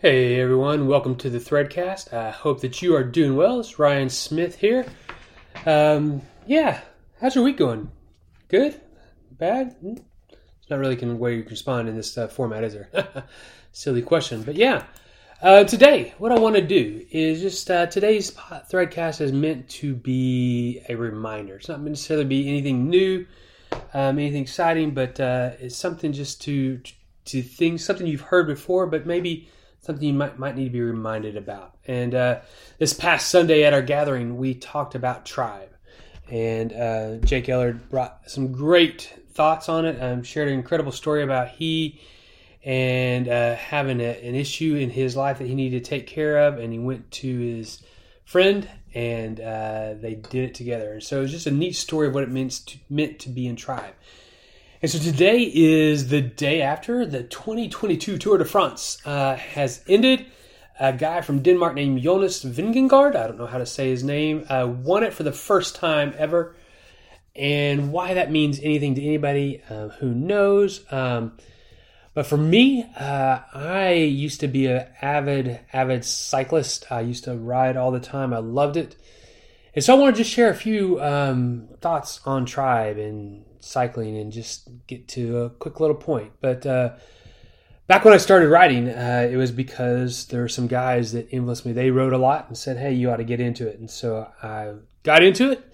Hey 0.00 0.38
everyone, 0.40 0.86
welcome 0.86 1.16
to 1.16 1.28
the 1.28 1.40
Threadcast. 1.40 2.12
I 2.12 2.30
hope 2.30 2.60
that 2.60 2.80
you 2.80 2.94
are 2.94 3.02
doing 3.02 3.34
well. 3.34 3.58
It's 3.58 3.80
Ryan 3.80 4.08
Smith 4.08 4.54
here. 4.54 4.86
Um, 5.66 6.22
yeah, 6.46 6.82
how's 7.20 7.34
your 7.34 7.42
week 7.42 7.56
going? 7.56 7.90
Good? 8.46 8.80
Bad? 9.32 9.74
Hmm? 9.80 9.94
It's 10.30 10.70
not 10.70 10.78
really 10.78 10.96
a 11.02 11.14
way 11.16 11.34
you 11.34 11.42
can 11.42 11.50
respond 11.50 11.88
in 11.88 11.96
this 11.96 12.16
uh, 12.16 12.28
format, 12.28 12.62
is 12.62 12.74
there? 12.74 13.24
Silly 13.72 14.00
question, 14.00 14.44
but 14.44 14.54
yeah. 14.54 14.84
Uh, 15.42 15.64
today, 15.64 16.14
what 16.18 16.30
I 16.30 16.38
want 16.38 16.54
to 16.54 16.62
do 16.62 17.04
is 17.10 17.40
just 17.40 17.68
uh, 17.68 17.86
today's 17.86 18.30
Threadcast 18.30 19.20
is 19.20 19.32
meant 19.32 19.68
to 19.70 19.96
be 19.96 20.80
a 20.88 20.94
reminder. 20.94 21.56
It's 21.56 21.68
not 21.68 21.80
necessarily 21.80 22.24
be 22.24 22.48
anything 22.48 22.88
new, 22.88 23.26
um, 23.92 24.20
anything 24.20 24.42
exciting, 24.42 24.92
but 24.92 25.18
uh, 25.18 25.54
it's 25.58 25.76
something 25.76 26.12
just 26.12 26.40
to 26.42 26.80
to 27.24 27.42
think 27.42 27.80
something 27.80 28.06
you've 28.06 28.20
heard 28.20 28.46
before, 28.46 28.86
but 28.86 29.04
maybe 29.04 29.48
something 29.80 30.06
you 30.06 30.14
might 30.14 30.38
might 30.38 30.56
need 30.56 30.64
to 30.64 30.70
be 30.70 30.80
reminded 30.80 31.36
about. 31.36 31.76
And 31.86 32.14
uh, 32.14 32.40
this 32.78 32.92
past 32.92 33.28
Sunday 33.28 33.64
at 33.64 33.72
our 33.72 33.82
gathering, 33.82 34.36
we 34.36 34.54
talked 34.54 34.94
about 34.94 35.26
tribe, 35.26 35.70
and 36.30 36.72
uh, 36.72 37.16
Jake 37.24 37.46
Ellard 37.46 37.88
brought 37.88 38.30
some 38.30 38.52
great 38.52 39.14
thoughts 39.32 39.68
on 39.68 39.84
it. 39.84 40.02
Um, 40.02 40.22
shared 40.22 40.48
an 40.48 40.54
incredible 40.54 40.92
story 40.92 41.22
about 41.22 41.48
he 41.48 42.00
and 42.64 43.28
uh, 43.28 43.54
having 43.54 44.00
a, 44.00 44.26
an 44.26 44.34
issue 44.34 44.74
in 44.74 44.90
his 44.90 45.16
life 45.16 45.38
that 45.38 45.46
he 45.46 45.54
needed 45.54 45.84
to 45.84 45.90
take 45.90 46.06
care 46.06 46.38
of, 46.38 46.58
and 46.58 46.72
he 46.72 46.78
went 46.78 47.10
to 47.12 47.38
his 47.38 47.82
friend 48.24 48.68
and 48.94 49.40
uh, 49.40 49.94
they 50.00 50.14
did 50.14 50.50
it 50.50 50.54
together. 50.54 50.94
And 50.94 51.02
so 51.02 51.22
it's 51.22 51.32
just 51.32 51.46
a 51.46 51.50
neat 51.50 51.76
story 51.76 52.08
of 52.08 52.14
what 52.14 52.22
it 52.22 52.30
means 52.30 52.60
to, 52.60 52.78
meant 52.88 53.18
to 53.20 53.28
be 53.28 53.46
in 53.46 53.56
tribe. 53.56 53.94
And 54.80 54.88
so 54.88 55.00
today 55.00 55.50
is 55.52 56.06
the 56.06 56.20
day 56.20 56.62
after 56.62 57.04
the 57.04 57.24
2022 57.24 58.16
Tour 58.16 58.38
de 58.38 58.44
France 58.44 58.98
uh, 59.04 59.34
has 59.34 59.82
ended. 59.88 60.26
A 60.78 60.92
guy 60.92 61.20
from 61.20 61.42
Denmark 61.42 61.74
named 61.74 62.00
Jonas 62.00 62.44
Vingegaard, 62.44 63.16
I 63.16 63.26
don't 63.26 63.38
know 63.38 63.46
how 63.46 63.58
to 63.58 63.66
say 63.66 63.90
his 63.90 64.04
name, 64.04 64.46
uh, 64.48 64.68
won 64.68 65.02
it 65.02 65.12
for 65.12 65.24
the 65.24 65.32
first 65.32 65.74
time 65.74 66.14
ever. 66.16 66.54
And 67.34 67.90
why 67.90 68.14
that 68.14 68.30
means 68.30 68.60
anything 68.60 68.94
to 68.94 69.02
anybody, 69.02 69.60
uh, 69.68 69.88
who 69.88 70.14
knows? 70.14 70.84
Um, 70.92 71.36
but 72.14 72.26
for 72.26 72.36
me, 72.36 72.88
uh, 72.96 73.40
I 73.52 73.94
used 73.94 74.38
to 74.40 74.46
be 74.46 74.66
an 74.66 74.86
avid, 75.02 75.58
avid 75.72 76.04
cyclist. 76.04 76.92
I 76.92 77.00
used 77.00 77.24
to 77.24 77.34
ride 77.34 77.76
all 77.76 77.90
the 77.90 77.98
time. 77.98 78.32
I 78.32 78.38
loved 78.38 78.76
it. 78.76 78.94
And 79.74 79.84
so 79.84 79.96
I 79.96 79.98
want 79.98 80.14
to 80.14 80.22
just 80.22 80.32
share 80.32 80.50
a 80.50 80.54
few 80.54 81.00
um, 81.00 81.68
thoughts 81.80 82.20
on 82.24 82.46
Tribe 82.46 82.98
and 82.98 83.44
cycling 83.60 84.16
and 84.16 84.32
just 84.32 84.68
get 84.86 85.08
to 85.08 85.38
a 85.42 85.50
quick 85.50 85.80
little 85.80 85.96
point. 85.96 86.32
But 86.40 86.66
uh, 86.66 86.94
back 87.86 88.04
when 88.04 88.14
I 88.14 88.18
started 88.18 88.48
riding, 88.48 88.88
uh, 88.88 89.28
it 89.30 89.36
was 89.36 89.50
because 89.50 90.26
there 90.26 90.40
were 90.40 90.48
some 90.48 90.66
guys 90.66 91.12
that 91.12 91.28
influenced 91.30 91.66
me. 91.66 91.72
They 91.72 91.90
rode 91.90 92.12
a 92.12 92.18
lot 92.18 92.46
and 92.48 92.56
said, 92.56 92.76
hey, 92.76 92.92
you 92.92 93.10
ought 93.10 93.16
to 93.16 93.24
get 93.24 93.40
into 93.40 93.66
it. 93.66 93.78
And 93.78 93.90
so 93.90 94.30
I 94.42 94.74
got 95.02 95.22
into 95.22 95.50
it, 95.50 95.64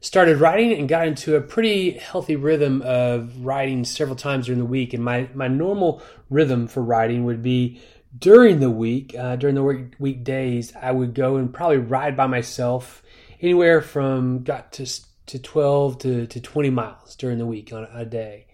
started 0.00 0.38
riding, 0.38 0.72
and 0.72 0.88
got 0.88 1.06
into 1.06 1.36
a 1.36 1.40
pretty 1.40 1.92
healthy 1.92 2.36
rhythm 2.36 2.82
of 2.82 3.44
riding 3.44 3.84
several 3.84 4.16
times 4.16 4.46
during 4.46 4.60
the 4.60 4.64
week. 4.64 4.94
And 4.94 5.04
my, 5.04 5.28
my 5.34 5.48
normal 5.48 6.02
rhythm 6.30 6.66
for 6.66 6.82
riding 6.82 7.24
would 7.24 7.42
be 7.42 7.80
during 8.18 8.60
the 8.60 8.70
week, 8.70 9.14
uh, 9.18 9.36
during 9.36 9.54
the 9.54 9.62
week, 9.62 9.94
weekdays, 9.98 10.72
I 10.80 10.92
would 10.92 11.14
go 11.14 11.36
and 11.36 11.52
probably 11.52 11.78
ride 11.78 12.16
by 12.16 12.26
myself 12.26 13.02
anywhere 13.40 13.82
from 13.82 14.42
got 14.42 14.72
to 14.72 14.86
to 15.26 15.38
12 15.38 15.98
to, 15.98 16.26
to 16.26 16.40
20 16.40 16.70
miles 16.70 17.16
during 17.16 17.38
the 17.38 17.46
week 17.46 17.72
on 17.72 17.86
a 17.92 18.04
day. 18.04 18.46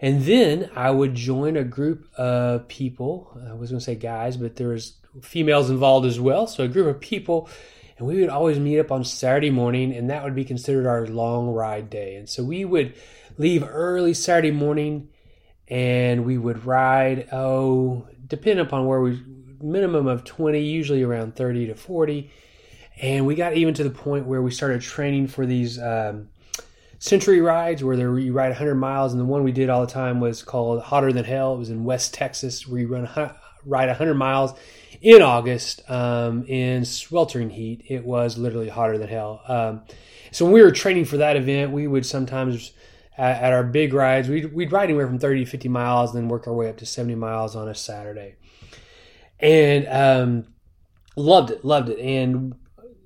And 0.00 0.24
then 0.24 0.70
I 0.74 0.90
would 0.90 1.14
join 1.14 1.56
a 1.56 1.64
group 1.64 2.12
of 2.16 2.66
people. 2.66 3.38
I 3.48 3.52
was 3.52 3.70
going 3.70 3.78
to 3.78 3.84
say 3.84 3.94
guys, 3.94 4.36
but 4.36 4.56
there 4.56 4.68
was 4.68 4.94
females 5.20 5.70
involved 5.70 6.06
as 6.06 6.18
well. 6.18 6.46
So 6.48 6.64
a 6.64 6.68
group 6.68 6.88
of 6.88 7.00
people, 7.00 7.48
and 7.96 8.08
we 8.08 8.20
would 8.20 8.28
always 8.28 8.58
meet 8.58 8.80
up 8.80 8.90
on 8.90 9.04
Saturday 9.04 9.50
morning, 9.50 9.94
and 9.94 10.10
that 10.10 10.24
would 10.24 10.34
be 10.34 10.44
considered 10.44 10.86
our 10.86 11.06
long 11.06 11.48
ride 11.48 11.88
day. 11.88 12.16
And 12.16 12.28
so 12.28 12.42
we 12.42 12.64
would 12.64 12.94
leave 13.38 13.62
early 13.62 14.12
Saturday 14.12 14.50
morning, 14.50 15.08
and 15.68 16.24
we 16.24 16.36
would 16.36 16.66
ride. 16.66 17.28
Oh, 17.30 18.08
depending 18.26 18.66
upon 18.66 18.86
where 18.86 19.00
we 19.00 19.22
minimum 19.60 20.08
of 20.08 20.24
20, 20.24 20.60
usually 20.60 21.04
around 21.04 21.36
30 21.36 21.68
to 21.68 21.74
40 21.76 22.30
and 23.02 23.26
we 23.26 23.34
got 23.34 23.54
even 23.54 23.74
to 23.74 23.84
the 23.84 23.90
point 23.90 24.26
where 24.26 24.40
we 24.40 24.52
started 24.52 24.80
training 24.80 25.26
for 25.26 25.44
these 25.44 25.78
um, 25.78 26.28
century 27.00 27.40
rides 27.40 27.82
where 27.82 27.96
there, 27.96 28.16
you 28.16 28.32
ride 28.32 28.50
100 28.50 28.76
miles. 28.76 29.12
And 29.12 29.20
the 29.20 29.24
one 29.24 29.42
we 29.42 29.50
did 29.50 29.68
all 29.68 29.80
the 29.80 29.92
time 29.92 30.20
was 30.20 30.42
called 30.44 30.80
Hotter 30.82 31.12
Than 31.12 31.24
Hell. 31.24 31.54
It 31.54 31.58
was 31.58 31.68
in 31.70 31.82
West 31.82 32.14
Texas 32.14 32.66
where 32.66 32.80
you 32.80 32.86
run 32.86 33.08
ride 33.66 33.88
100 33.88 34.14
miles 34.14 34.52
in 35.00 35.20
August 35.20 35.82
um, 35.90 36.44
in 36.44 36.84
sweltering 36.84 37.50
heat. 37.50 37.84
It 37.88 38.04
was 38.04 38.38
literally 38.38 38.68
hotter 38.68 38.98
than 38.98 39.08
hell. 39.08 39.42
Um, 39.48 39.82
so 40.30 40.44
when 40.44 40.54
we 40.54 40.62
were 40.62 40.70
training 40.70 41.06
for 41.06 41.16
that 41.16 41.36
event, 41.36 41.72
we 41.72 41.88
would 41.88 42.06
sometimes 42.06 42.72
at, 43.18 43.42
at, 43.42 43.52
our 43.52 43.64
big 43.64 43.94
rides, 43.94 44.28
we'd, 44.28 44.54
we'd 44.54 44.70
ride 44.70 44.84
anywhere 44.84 45.08
from 45.08 45.18
30 45.18 45.44
to 45.44 45.50
50 45.50 45.68
miles, 45.68 46.14
and 46.14 46.22
then 46.22 46.28
work 46.28 46.46
our 46.46 46.54
way 46.54 46.68
up 46.68 46.76
to 46.78 46.86
70 46.86 47.16
miles 47.16 47.56
on 47.56 47.68
a 47.68 47.74
Saturday. 47.74 48.36
And 49.40 49.88
um, 49.88 50.54
loved 51.16 51.50
it, 51.50 51.64
loved 51.64 51.88
it. 51.88 51.98
And 51.98 52.54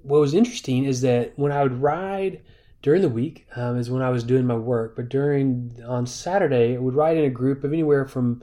what 0.06 0.21
was 0.21 0.34
interesting 0.34 0.84
is 0.84 1.00
that 1.00 1.33
when 1.37 1.53
I 1.53 1.62
would 1.62 1.83
ride 1.83 2.43
during 2.83 3.03
the 3.03 3.09
week 3.09 3.47
um, 3.56 3.77
is 3.77 3.91
when 3.91 4.03
I 4.03 4.11
was 4.11 4.22
doing 4.22 4.47
my 4.47 4.55
work, 4.55 4.94
but 4.94 5.09
during 5.09 5.81
on 5.87 6.06
Saturday 6.06 6.77
I 6.77 6.78
would 6.78 6.94
ride 6.94 7.17
in 7.17 7.25
a 7.25 7.31
group 7.31 7.65
of 7.65 7.72
anywhere 7.72 8.06
from 8.06 8.43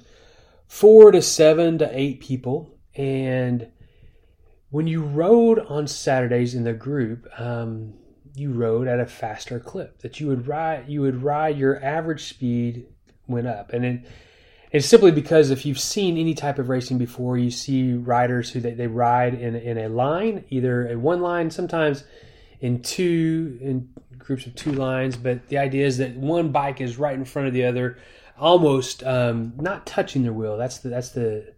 four 0.67 1.11
to 1.11 1.21
seven 1.21 1.77
to 1.77 1.89
eight 1.97 2.19
people, 2.19 2.77
and 2.95 3.71
when 4.69 4.87
you 4.87 5.03
rode 5.03 5.59
on 5.59 5.87
Saturdays 5.87 6.55
in 6.55 6.63
the 6.63 6.73
group, 6.73 7.27
um, 7.39 7.93
you 8.35 8.51
rode 8.51 8.87
at 8.87 8.99
a 8.99 9.05
faster 9.05 9.59
clip. 9.59 9.99
That 9.99 10.19
you 10.19 10.27
would 10.27 10.47
ride, 10.47 10.85
you 10.87 11.01
would 11.01 11.23
ride 11.23 11.57
your 11.57 11.83
average 11.83 12.25
speed 12.25 12.87
went 13.27 13.47
up, 13.47 13.71
and 13.71 13.85
it 13.85 14.05
it's 14.73 14.87
simply 14.87 15.11
because 15.11 15.51
if 15.51 15.67
you've 15.67 15.79
seen 15.79 16.17
any 16.17 16.33
type 16.33 16.57
of 16.57 16.67
racing 16.67 16.97
before, 16.97 17.37
you 17.37 17.51
see 17.51 17.93
riders 17.93 18.49
who 18.49 18.59
they, 18.59 18.73
they 18.73 18.87
ride 18.87 19.35
in, 19.35 19.55
in 19.55 19.77
a 19.77 19.87
line, 19.87 20.45
either 20.49 20.87
a 20.89 20.97
one 20.97 21.21
line, 21.21 21.51
sometimes 21.51 22.03
in 22.59 22.81
two, 22.81 23.59
in 23.61 23.89
groups 24.17 24.47
of 24.47 24.55
two 24.55 24.71
lines. 24.71 25.15
But 25.15 25.47
the 25.49 25.59
idea 25.59 25.85
is 25.85 25.99
that 25.99 26.15
one 26.17 26.51
bike 26.51 26.81
is 26.81 26.97
right 26.97 27.13
in 27.13 27.23
front 27.23 27.47
of 27.47 27.53
the 27.53 27.65
other, 27.65 27.99
almost 28.35 29.03
um, 29.03 29.53
not 29.57 29.85
touching 29.85 30.23
their 30.23 30.33
wheel. 30.33 30.57
That's 30.57 30.79
the, 30.79 30.89
that's 30.89 31.09
the, 31.09 31.53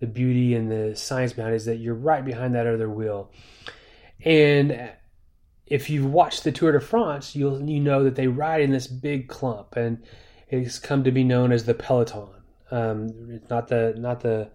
the 0.00 0.08
beauty 0.08 0.56
and 0.56 0.68
the 0.68 0.96
science 0.96 1.32
behind 1.32 1.54
it 1.54 1.58
is 1.58 1.66
that 1.66 1.76
you're 1.76 1.94
right 1.94 2.24
behind 2.24 2.56
that 2.56 2.66
other 2.66 2.90
wheel. 2.90 3.30
And 4.24 4.90
if 5.64 5.88
you've 5.88 6.12
watched 6.12 6.42
the 6.42 6.50
Tour 6.50 6.72
de 6.72 6.80
France, 6.80 7.36
you'll 7.36 7.62
you 7.70 7.78
know 7.78 8.02
that 8.02 8.16
they 8.16 8.26
ride 8.26 8.62
in 8.62 8.72
this 8.72 8.88
big 8.88 9.28
clump, 9.28 9.76
and 9.76 10.02
it's 10.48 10.80
come 10.80 11.04
to 11.04 11.12
be 11.12 11.22
known 11.22 11.52
as 11.52 11.64
the 11.64 11.74
peloton. 11.74 12.30
Um, 12.70 13.30
it's 13.30 13.48
not 13.50 13.68
the 13.68 13.94
not 13.96 14.20
the 14.20 14.50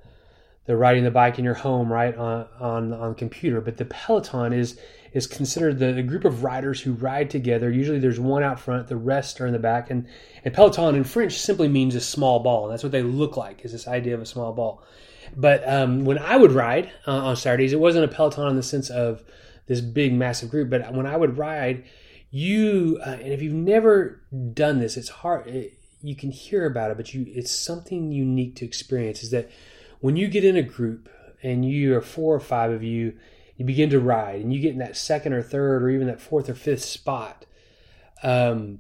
the 0.66 0.78
riding 0.78 1.03
the 1.03 1.12
bike 1.12 1.40
in 1.40 1.46
your 1.46 1.53
home, 1.53 1.91
right 1.91 2.16
on 2.16 2.47
on 2.59 2.94
on 2.94 3.16
computer, 3.16 3.62
but 3.62 3.78
the 3.78 3.85
peloton 3.85 4.53
is 4.53 4.79
is 5.13 5.28
considered 5.28 5.78
the, 5.78 5.94
the, 5.94 6.01
group 6.01 6.25
of 6.25 6.44
riders 6.44 6.81
who 6.81 6.94
ride 6.94 7.29
together. 7.29 7.69
Usually, 7.69 8.00
there's 8.00 8.19
one 8.19 8.41
out 8.41 8.59
front, 8.59 8.88
the 8.88 8.97
rest 8.97 9.40
are 9.41 9.46
in 9.46 9.53
the 9.53 9.59
back, 9.59 9.91
and 9.91 10.07
and 10.44 10.53
peloton 10.53 10.96
in 10.96 11.03
French 11.03 11.34
simply 11.34 11.68
means 11.68 11.96
a 11.96 12.01
small 12.01 12.40
ball. 12.40 12.66
And 12.66 12.74
that's 12.74 12.84
what 12.84 12.91
they 12.91 13.03
look 13.03 13.38
like 13.38 13.63
is 13.66 13.72
this 13.72 13.88
idea 13.88 14.16
of 14.16 14.22
a 14.22 14.25
small 14.25 14.53
ball. 14.53 14.84
But 15.35 15.68
um, 15.68 16.06
when 16.06 16.18
I 16.18 16.38
would 16.38 16.51
ride 16.51 16.91
uh, 17.07 17.12
on 17.12 17.35
Saturdays, 17.35 17.74
it 17.74 17.80
wasn't 17.80 18.06
a 18.06 18.07
peloton 18.13 18.50
in 18.50 18.56
the 18.56 18.63
sense 18.63 18.90
of 18.90 19.24
this 19.68 19.81
big 19.81 20.13
massive 20.13 20.50
group. 20.50 20.69
But 20.69 20.94
when 20.94 21.06
I 21.06 21.18
would 21.18 21.38
ride, 21.38 21.85
you 22.31 23.00
uh, 23.06 23.12
and 23.12 23.34
if 23.34 23.41
you've 23.41 23.53
never 23.53 24.22
done 24.53 24.80
this, 24.80 24.97
it's 24.97 25.09
hard. 25.09 25.47
It, 25.47 25.74
you 26.03 26.16
can 26.16 26.31
hear 26.31 26.66
about 26.66 26.91
it, 26.91 26.97
but 26.97 27.14
you 27.14 27.25
it's 27.28 27.52
something 27.52 28.12
unique 28.12 28.56
to 28.58 28.66
experience. 28.66 29.24
Is 29.24 29.31
that 29.31 29.50
when 30.02 30.18
you 30.18 30.28
get 30.28 30.44
in 30.44 30.58
a 30.58 30.62
group 30.62 31.09
and 31.42 31.66
you 31.66 31.95
are 31.95 32.01
four 32.01 32.36
or 32.36 32.39
five 32.39 32.72
of 32.72 32.83
you, 32.83 33.13
you 33.56 33.66
begin 33.66 33.89
to 33.92 34.00
ride, 34.00 34.42
and 34.42 34.54
you 34.54 34.60
get 34.60 34.74
in 34.74 34.80
that 34.80 34.98
second 34.98 35.33
or 35.33 35.42
third 35.42 35.81
or 35.81 35.89
even 35.89 36.07
that 36.07 36.22
fourth 36.22 36.50
or 36.50 36.56
fifth 36.56 36.83
spot. 36.83 37.45
Um, 38.22 38.80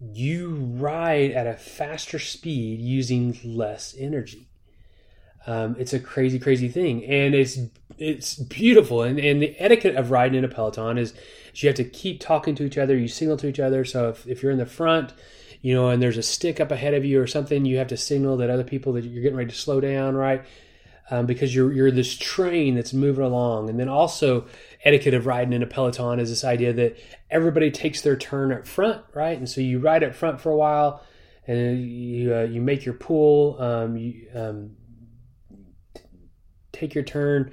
you 0.00 0.54
ride 0.54 1.30
at 1.30 1.46
a 1.46 1.54
faster 1.54 2.18
speed 2.18 2.80
using 2.80 3.38
less 3.44 3.94
energy. 3.98 4.48
Um, 5.46 5.76
it's 5.78 5.92
a 5.92 5.98
crazy, 5.98 6.38
crazy 6.38 6.68
thing, 6.68 7.04
and 7.04 7.34
it's 7.34 7.58
it's 7.98 8.34
beautiful. 8.34 9.02
And, 9.02 9.18
and 9.18 9.40
the 9.40 9.54
etiquette 9.58 9.96
of 9.96 10.10
riding 10.10 10.38
in 10.38 10.44
a 10.44 10.48
peloton 10.48 10.98
is, 10.98 11.14
is 11.54 11.62
you 11.62 11.68
have 11.68 11.76
to 11.76 11.84
keep 11.84 12.20
talking 12.20 12.54
to 12.56 12.64
each 12.64 12.78
other. 12.78 12.96
You 12.96 13.08
signal 13.08 13.36
to 13.38 13.48
each 13.48 13.60
other. 13.60 13.84
So 13.84 14.08
if, 14.10 14.26
if 14.26 14.42
you're 14.42 14.52
in 14.52 14.58
the 14.58 14.66
front, 14.66 15.12
you 15.62 15.72
know, 15.74 15.88
and 15.88 16.02
there's 16.02 16.18
a 16.18 16.22
stick 16.22 16.60
up 16.60 16.72
ahead 16.72 16.92
of 16.92 17.04
you 17.04 17.20
or 17.20 17.26
something, 17.26 17.64
you 17.64 17.78
have 17.78 17.86
to 17.88 17.96
signal 17.96 18.36
that 18.38 18.50
other 18.50 18.64
people 18.64 18.92
that 18.94 19.04
you're 19.04 19.22
getting 19.22 19.38
ready 19.38 19.50
to 19.50 19.56
slow 19.56 19.80
down, 19.80 20.16
right? 20.16 20.44
Um, 21.10 21.26
because 21.26 21.54
you're 21.54 21.72
you're 21.72 21.90
this 21.90 22.16
train 22.16 22.74
that's 22.74 22.92
moving 22.92 23.24
along, 23.24 23.70
and 23.70 23.78
then 23.78 23.88
also 23.88 24.46
etiquette 24.84 25.14
of 25.14 25.26
riding 25.26 25.52
in 25.52 25.62
a 25.62 25.66
peloton 25.66 26.18
is 26.18 26.30
this 26.30 26.44
idea 26.44 26.72
that 26.72 26.96
everybody 27.30 27.70
takes 27.70 28.02
their 28.02 28.16
turn 28.16 28.52
up 28.52 28.66
front, 28.66 29.02
right? 29.14 29.38
And 29.38 29.48
so 29.48 29.60
you 29.60 29.78
ride 29.78 30.02
up 30.02 30.14
front 30.14 30.40
for 30.40 30.50
a 30.50 30.56
while, 30.56 31.02
and 31.46 31.80
you 31.80 32.34
uh, 32.34 32.42
you 32.42 32.60
make 32.60 32.84
your 32.84 32.94
pull, 32.94 33.60
um, 33.60 33.96
you, 33.96 34.26
um, 34.34 34.76
take 36.72 36.94
your 36.94 37.04
turn 37.04 37.52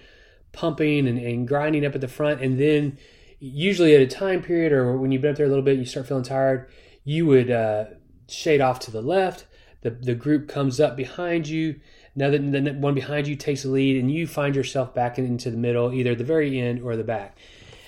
pumping 0.52 1.08
and, 1.08 1.20
and 1.20 1.48
grinding 1.48 1.86
up 1.86 1.94
at 1.94 2.02
the 2.02 2.08
front, 2.08 2.42
and 2.42 2.60
then 2.60 2.98
usually 3.40 3.96
at 3.96 4.02
a 4.02 4.08
time 4.08 4.42
period 4.42 4.72
or 4.72 4.98
when 4.98 5.12
you've 5.12 5.22
been 5.22 5.32
up 5.32 5.38
there 5.38 5.46
a 5.46 5.50
little 5.50 5.64
bit, 5.64 5.78
you 5.78 5.86
start 5.86 6.08
feeling 6.08 6.24
tired, 6.24 6.70
you 7.04 7.26
would 7.26 7.50
uh, 7.50 7.86
shade 8.30 8.62
off 8.62 8.80
to 8.82 8.92
the 8.92 9.02
left. 9.02 9.46
The, 9.82 9.92
the 9.92 10.16
group 10.16 10.48
comes 10.48 10.80
up 10.80 10.96
behind 10.98 11.48
you. 11.48 11.80
Now 12.16 12.30
that 12.30 12.52
the 12.52 12.74
one 12.74 12.94
behind 12.94 13.28
you 13.28 13.36
takes 13.36 13.64
the 13.64 13.70
lead, 13.70 13.98
and 13.98 14.12
you 14.12 14.28
find 14.28 14.56
yourself 14.56 14.94
back 14.94 15.18
into 15.18 15.50
the 15.50 15.58
middle, 15.58 15.94
either 15.94 16.16
the 16.16 16.24
very 16.24 16.60
end 16.60 16.82
or 16.82 16.96
the 16.96 17.04
back. 17.04 17.38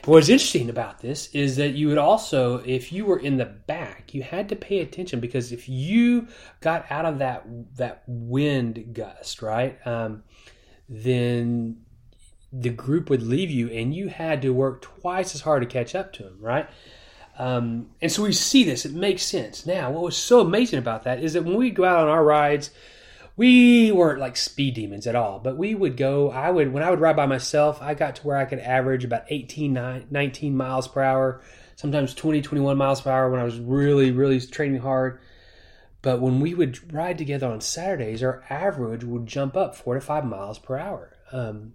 What's 0.05 0.29
interesting 0.29 0.69
about 0.69 0.99
this 0.99 1.29
is 1.31 1.57
that 1.57 1.75
you 1.75 1.87
would 1.89 1.99
also, 1.99 2.57
if 2.65 2.91
you 2.91 3.05
were 3.05 3.19
in 3.19 3.37
the 3.37 3.45
back, 3.45 4.15
you 4.15 4.23
had 4.23 4.49
to 4.49 4.55
pay 4.55 4.79
attention 4.79 5.19
because 5.19 5.51
if 5.51 5.69
you 5.69 6.27
got 6.59 6.91
out 6.91 7.05
of 7.05 7.19
that 7.19 7.45
that 7.75 8.03
wind 8.07 8.93
gust, 8.93 9.43
right, 9.43 9.77
um, 9.85 10.23
then 10.89 11.81
the 12.51 12.69
group 12.69 13.09
would 13.11 13.21
leave 13.21 13.51
you 13.51 13.69
and 13.69 13.93
you 13.93 14.07
had 14.07 14.41
to 14.41 14.49
work 14.49 14.81
twice 14.81 15.35
as 15.35 15.41
hard 15.41 15.61
to 15.61 15.67
catch 15.67 15.93
up 15.93 16.11
to 16.13 16.23
them, 16.23 16.37
right? 16.39 16.67
Um, 17.37 17.89
and 18.01 18.11
so 18.11 18.23
we 18.23 18.33
see 18.33 18.63
this, 18.63 18.85
it 18.85 18.93
makes 18.93 19.23
sense. 19.23 19.65
Now, 19.65 19.91
what 19.91 20.03
was 20.03 20.17
so 20.17 20.41
amazing 20.41 20.79
about 20.79 21.03
that 21.03 21.23
is 21.23 21.33
that 21.33 21.43
when 21.43 21.55
we 21.55 21.71
go 21.71 21.85
out 21.85 22.03
on 22.03 22.09
our 22.09 22.23
rides, 22.23 22.71
we 23.37 23.91
weren't 23.91 24.19
like 24.19 24.37
speed 24.37 24.75
demons 24.75 25.07
at 25.07 25.15
all, 25.15 25.39
but 25.39 25.57
we 25.57 25.73
would 25.73 25.97
go. 25.97 26.29
I 26.29 26.51
would, 26.51 26.73
when 26.73 26.83
I 26.83 26.89
would 26.89 26.99
ride 26.99 27.15
by 27.15 27.25
myself, 27.25 27.81
I 27.81 27.93
got 27.93 28.17
to 28.17 28.27
where 28.27 28.37
I 28.37 28.45
could 28.45 28.59
average 28.59 29.03
about 29.03 29.23
18, 29.29 30.05
19 30.11 30.55
miles 30.55 30.87
per 30.87 31.01
hour, 31.01 31.41
sometimes 31.75 32.13
20, 32.13 32.41
21 32.41 32.77
miles 32.77 33.01
per 33.01 33.09
hour 33.09 33.31
when 33.31 33.39
I 33.39 33.45
was 33.45 33.57
really, 33.59 34.11
really 34.11 34.39
training 34.41 34.81
hard. 34.81 35.19
But 36.01 36.19
when 36.19 36.39
we 36.39 36.53
would 36.53 36.93
ride 36.93 37.17
together 37.17 37.47
on 37.47 37.61
Saturdays, 37.61 38.23
our 38.23 38.43
average 38.49 39.03
would 39.03 39.27
jump 39.27 39.55
up 39.55 39.75
four 39.75 39.95
to 39.95 40.01
five 40.01 40.25
miles 40.25 40.59
per 40.59 40.77
hour. 40.77 41.15
Um, 41.31 41.73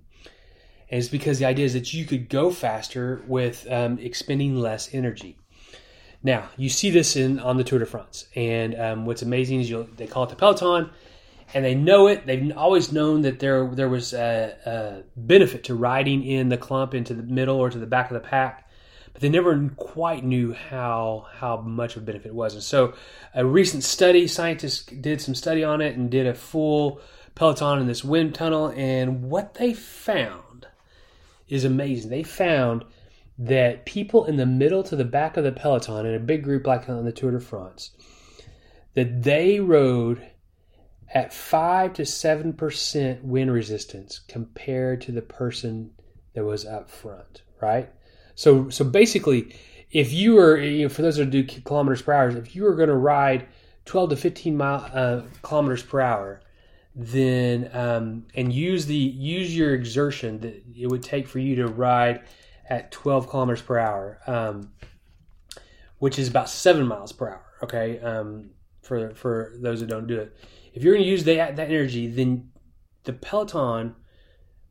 and 0.89 1.01
it's 1.01 1.09
because 1.09 1.39
the 1.39 1.47
idea 1.47 1.65
is 1.65 1.73
that 1.73 1.93
you 1.95 2.05
could 2.05 2.29
go 2.29 2.51
faster 2.51 3.23
with 3.27 3.67
um, 3.71 3.99
expending 3.99 4.57
less 4.57 4.93
energy. 4.93 5.37
Now, 6.27 6.49
you 6.57 6.69
see 6.69 6.91
this 6.91 7.15
in 7.15 7.39
on 7.39 7.57
the 7.57 7.63
Tour 7.63 7.79
de 7.79 7.87
France, 7.87 8.27
and 8.35 8.75
um, 8.75 9.07
what's 9.07 9.23
amazing 9.23 9.61
is 9.61 9.73
they 9.97 10.09
call 10.09 10.25
it 10.25 10.31
the 10.31 10.35
peloton, 10.35 10.91
and 11.55 11.65
they 11.65 11.77
know 11.77 12.09
it. 12.09 12.27
They've 12.27 12.53
always 12.57 12.91
known 12.91 13.23
that 13.23 13.39
there 13.39 13.65
there 13.69 13.89
was 13.89 14.13
a, 14.13 14.57
a, 14.67 15.03
benefit 15.17 15.63
to 15.65 15.77
riding 15.77 16.25
in 16.25 16.49
the 16.49 16.57
clump 16.57 16.95
into 16.95 17.15
the 17.15 17.23
middle 17.23 17.59
or 17.59 17.71
to 17.71 17.79
the 17.79 17.87
back 17.87 18.11
of 18.11 18.15
the 18.15 18.29
pack, 18.29 18.69
but 19.13 19.23
they 19.23 19.29
never 19.29 19.71
quite 19.77 20.25
knew 20.25 20.53
how 20.53 21.29
how 21.33 21.59
much 21.59 21.95
of 21.95 22.03
a 22.03 22.07
benefit 22.07 22.31
it 22.31 22.35
was. 22.35 22.55
And 22.55 22.63
so, 22.65 22.95
a 23.33 23.47
recent 23.47 23.85
study, 23.85 24.27
scientists 24.27 24.85
did 24.85 25.21
some 25.21 25.37
study 25.37 25.63
on 25.63 25.81
it 25.81 25.97
and 25.97 26.11
did 26.11 26.27
a 26.27 26.35
full 26.35 27.01
peloton 27.37 27.79
in 27.79 27.87
this 27.87 28.03
wind 28.03 28.35
tunnel, 28.35 28.73
and 28.75 29.31
what 29.31 29.55
they 29.55 29.75
found 29.75 30.67
is 31.49 31.65
amazing. 31.65 32.11
They 32.11 32.25
found 32.25 32.85
that 33.39 33.85
people 33.85 34.25
in 34.25 34.37
the 34.37 34.47
middle 34.47 34.83
to 34.83 34.97
the 34.97 35.05
back 35.05 35.37
of 35.37 35.45
the 35.45 35.53
peloton 35.53 36.07
in 36.07 36.15
a 36.15 36.21
big 36.21 36.43
group 36.43 36.67
like 36.67 36.89
on 36.89 37.05
the 37.05 37.13
Tour 37.13 37.33
de 37.33 37.41
France, 37.41 37.91
that 38.95 39.23
they 39.23 39.61
rode 39.61 40.27
at 41.13 41.33
five 41.33 41.93
to 41.95 42.07
seven 42.07 42.53
percent 42.53 43.23
wind 43.23 43.53
resistance 43.53 44.21
compared 44.29 45.01
to 45.03 45.13
the 45.13 45.23
person 45.23 45.91
that 46.35 46.45
was 46.45 46.65
up 46.65 46.91
front. 46.91 47.43
Right. 47.61 47.91
So 48.35 48.69
so 48.71 48.85
basically, 48.85 49.55
if 49.91 50.13
you 50.13 50.35
were 50.35 50.59
you 50.59 50.85
know, 50.85 50.89
for 50.89 51.03
those 51.03 51.17
that 51.17 51.31
do 51.31 51.45
kilometers 51.45 52.03
per 52.03 52.13
hour, 52.13 52.29
if 52.31 52.57
you 52.57 52.65
were 52.65 52.75
going 52.75 52.89
to 52.89 52.97
ride 52.97 53.47
twelve 53.85 54.11
to 54.11 54.17
fifteen 54.17 54.57
mile 54.57 54.91
uh, 54.93 55.23
kilometers 55.43 55.83
per 55.83 56.01
hour 56.01 56.41
then 56.97 57.69
um, 57.75 58.25
and 58.35 58.51
use 58.51 58.87
the 58.87 58.97
use 58.97 59.55
your 59.55 59.75
exertion 59.75 60.41
that 60.41 60.63
it 60.75 60.87
would 60.87 61.03
take 61.03 61.29
for 61.29 61.39
you 61.39 61.55
to 61.55 61.67
ride 61.67 62.23
at 62.69 62.91
12 62.91 63.29
kilometers 63.29 63.63
per 63.63 63.79
hour, 63.79 64.19
um, 64.27 64.73
which 65.99 66.19
is 66.19 66.29
about 66.29 66.49
seven 66.49 66.87
miles 66.87 67.13
per 67.13 67.29
hour. 67.29 67.43
Okay, 67.63 67.99
um, 68.01 68.51
for 68.83 69.15
for 69.15 69.55
those 69.61 69.81
that 69.81 69.89
don't 69.89 70.07
do 70.07 70.19
it, 70.19 70.37
if 70.75 70.83
you're 70.83 70.95
going 70.95 71.05
to 71.05 71.11
use 71.11 71.25
that 71.25 71.57
that 71.57 71.71
energy, 71.71 72.07
then 72.07 72.51
the 73.05 73.13
peloton 73.13 73.95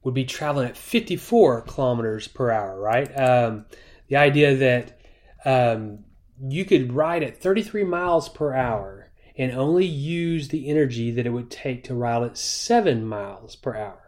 would 0.04 0.14
be 0.14 0.26
traveling 0.26 0.68
at 0.68 0.78
54 0.78 1.62
kilometers 1.62 2.28
per 2.28 2.52
hour. 2.52 2.80
Right. 2.80 3.08
Um, 3.20 3.66
the 4.08 4.18
idea 4.18 4.56
that 4.56 5.00
um, 5.46 6.06
you 6.40 6.64
could 6.66 6.94
ride 6.94 7.24
at 7.24 7.42
33 7.42 7.84
miles 7.84 8.30
per 8.30 8.54
hour 8.54 9.12
and 9.38 9.52
only 9.52 9.86
use 9.86 10.50
the 10.50 10.70
energy 10.70 11.12
that 11.12 11.26
it 11.26 11.32
would 11.32 11.52
take 11.52 11.84
to 11.86 11.96
ride 11.96 12.24
at 12.24 12.38
seven 12.38 13.06
miles 13.06 13.56
per 13.56 13.76
hour. 13.76 14.05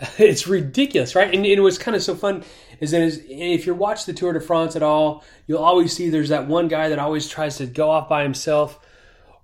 It's 0.18 0.46
ridiculous, 0.46 1.14
right? 1.14 1.26
And, 1.26 1.44
and 1.44 1.46
it 1.46 1.60
was 1.60 1.78
kind 1.78 1.94
of 1.96 2.02
so 2.02 2.14
fun 2.14 2.44
is 2.80 2.92
that 2.92 3.02
if 3.28 3.66
you 3.66 3.74
watch 3.74 4.06
the 4.06 4.12
Tour 4.12 4.32
de 4.32 4.40
France 4.40 4.74
at 4.74 4.82
all, 4.82 5.22
you'll 5.46 5.58
always 5.58 5.94
see 5.94 6.08
there's 6.08 6.30
that 6.30 6.46
one 6.46 6.68
guy 6.68 6.88
that 6.88 6.98
always 6.98 7.28
tries 7.28 7.58
to 7.58 7.66
go 7.66 7.90
off 7.90 8.08
by 8.08 8.22
himself 8.22 8.80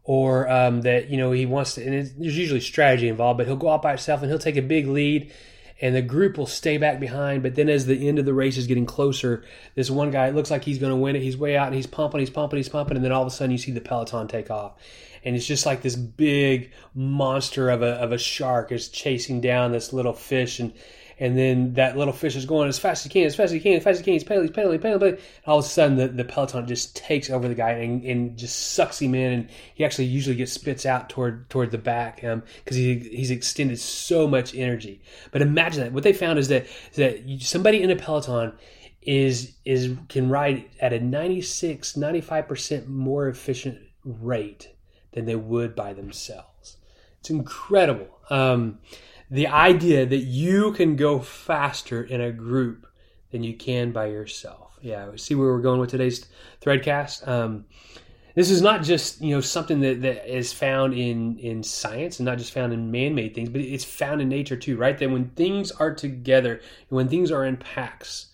or 0.04 0.48
um, 0.48 0.82
that, 0.82 1.10
you 1.10 1.18
know, 1.18 1.32
he 1.32 1.44
wants 1.44 1.74
to, 1.74 1.84
and 1.84 1.92
there's 1.92 2.38
usually 2.38 2.60
strategy 2.60 3.08
involved, 3.08 3.38
but 3.38 3.46
he'll 3.46 3.56
go 3.56 3.68
off 3.68 3.82
by 3.82 3.90
himself 3.90 4.22
and 4.22 4.30
he'll 4.30 4.38
take 4.38 4.56
a 4.56 4.62
big 4.62 4.86
lead 4.86 5.32
and 5.80 5.94
the 5.94 6.02
group 6.02 6.38
will 6.38 6.46
stay 6.46 6.78
back 6.78 6.98
behind. 7.00 7.42
But 7.42 7.54
then 7.54 7.68
as 7.68 7.86
the 7.86 8.08
end 8.08 8.18
of 8.18 8.24
the 8.24 8.34
race 8.34 8.56
is 8.56 8.66
getting 8.66 8.86
closer, 8.86 9.44
this 9.74 9.90
one 9.90 10.10
guy, 10.10 10.28
it 10.28 10.34
looks 10.34 10.50
like 10.50 10.64
he's 10.64 10.78
going 10.78 10.90
to 10.90 10.96
win 10.96 11.16
it. 11.16 11.22
He's 11.22 11.36
way 11.36 11.56
out 11.56 11.66
and 11.66 11.76
he's 11.76 11.86
pumping, 11.86 12.20
he's 12.20 12.30
pumping, 12.30 12.56
he's 12.56 12.68
pumping. 12.68 12.96
And 12.96 13.04
then 13.04 13.12
all 13.12 13.22
of 13.22 13.28
a 13.28 13.30
sudden 13.30 13.52
you 13.52 13.58
see 13.58 13.72
the 13.72 13.80
peloton 13.80 14.28
take 14.28 14.50
off. 14.50 14.74
And 15.24 15.34
it's 15.34 15.46
just 15.46 15.66
like 15.66 15.82
this 15.82 15.96
big 15.96 16.72
monster 16.94 17.68
of 17.68 17.82
a, 17.82 17.94
of 17.94 18.12
a 18.12 18.18
shark 18.18 18.72
is 18.72 18.88
chasing 18.88 19.40
down 19.40 19.72
this 19.72 19.92
little 19.92 20.12
fish. 20.12 20.60
And 20.60 20.72
and 21.18 21.36
then 21.36 21.74
that 21.74 21.96
little 21.96 22.12
fish 22.12 22.36
is 22.36 22.44
going 22.44 22.68
as 22.68 22.78
fast 22.78 23.00
as 23.00 23.04
he 23.04 23.20
can, 23.20 23.26
as 23.26 23.34
fast 23.34 23.46
as 23.46 23.52
he 23.52 23.60
can, 23.60 23.74
as 23.74 23.84
fast 23.84 23.92
as 23.94 23.98
he 24.00 24.04
can. 24.04 24.12
He's 24.12 24.24
pedaling, 24.24 24.52
pedaling, 24.52 24.80
pedaling, 24.80 25.18
all 25.46 25.58
of 25.58 25.64
a 25.64 25.68
sudden, 25.68 25.96
the, 25.96 26.08
the 26.08 26.24
peloton 26.24 26.66
just 26.66 26.94
takes 26.94 27.30
over 27.30 27.48
the 27.48 27.54
guy 27.54 27.70
and, 27.70 28.04
and 28.04 28.36
just 28.36 28.74
sucks 28.74 29.00
him 29.00 29.14
in. 29.14 29.32
And 29.32 29.50
he 29.74 29.84
actually 29.84 30.06
usually 30.06 30.36
gets 30.36 30.52
spits 30.52 30.84
out 30.84 31.08
toward 31.08 31.48
toward 31.48 31.70
the 31.70 31.78
back 31.78 32.16
because 32.16 32.32
um, 32.32 32.42
he 32.66 32.98
he's 32.98 33.30
extended 33.30 33.78
so 33.78 34.28
much 34.28 34.54
energy. 34.54 35.00
But 35.32 35.42
imagine 35.42 35.82
that. 35.82 35.92
What 35.92 36.02
they 36.02 36.12
found 36.12 36.38
is 36.38 36.48
that 36.48 36.66
is 36.92 36.96
that 36.96 37.40
somebody 37.40 37.82
in 37.82 37.90
a 37.90 37.96
peloton 37.96 38.52
is 39.06 39.54
is 39.64 39.96
can 40.08 40.28
ride 40.28 40.64
at 40.80 40.92
a 40.92 41.00
96 41.00 41.92
95% 41.92 42.88
more 42.88 43.28
efficient 43.28 43.78
rate 44.04 44.74
than 45.12 45.24
they 45.24 45.36
would 45.36 45.76
by 45.76 45.92
themselves 45.92 46.76
it's 47.20 47.30
incredible 47.30 48.08
um, 48.28 48.78
the 49.30 49.46
idea 49.46 50.06
that 50.06 50.16
you 50.16 50.72
can 50.72 50.96
go 50.96 51.18
faster 51.18 52.02
in 52.02 52.20
a 52.20 52.32
group 52.32 52.86
than 53.30 53.42
you 53.42 53.54
can 53.54 53.92
by 53.92 54.06
yourself. 54.06 54.78
Yeah, 54.80 55.10
see 55.16 55.34
where 55.34 55.48
we're 55.48 55.60
going 55.60 55.80
with 55.80 55.90
today's 55.90 56.26
threadcast. 56.60 57.26
Um, 57.26 57.64
this 58.34 58.50
is 58.50 58.60
not 58.60 58.82
just 58.82 59.22
you 59.22 59.34
know 59.34 59.40
something 59.40 59.80
that, 59.80 60.02
that 60.02 60.32
is 60.32 60.52
found 60.52 60.94
in 60.94 61.38
in 61.38 61.62
science 61.62 62.20
and 62.20 62.26
not 62.26 62.38
just 62.38 62.52
found 62.52 62.72
in 62.72 62.90
man-made 62.90 63.34
things, 63.34 63.48
but 63.48 63.62
it's 63.62 63.84
found 63.84 64.20
in 64.20 64.28
nature 64.28 64.56
too, 64.56 64.76
right? 64.76 64.96
That 64.98 65.10
when 65.10 65.30
things 65.30 65.72
are 65.72 65.94
together, 65.94 66.60
when 66.90 67.08
things 67.08 67.32
are 67.32 67.44
in 67.44 67.56
packs, 67.56 68.26